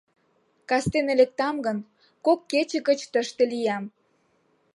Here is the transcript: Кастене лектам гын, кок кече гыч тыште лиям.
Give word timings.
Кастене 0.69 1.13
лектам 1.19 1.55
гын, 1.65 1.77
кок 2.25 2.39
кече 2.51 2.79
гыч 2.87 2.99
тыште 3.11 3.43
лиям. 3.51 3.83